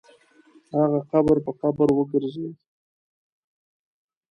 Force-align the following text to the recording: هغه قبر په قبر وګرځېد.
هغه 0.77 0.99
قبر 1.11 1.37
په 1.45 1.51
قبر 1.61 1.87
وګرځېد. 1.93 2.53